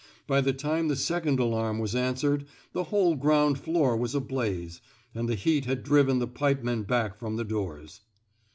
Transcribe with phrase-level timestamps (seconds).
[0.25, 4.81] By the time the second alarm was answered, the whole ground floor was ablaze,
[5.13, 8.01] and the heat had driven the pipemen back from the doors.